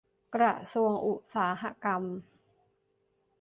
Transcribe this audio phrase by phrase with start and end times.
[0.35, 2.03] กระทรวงอุตสาหกรรม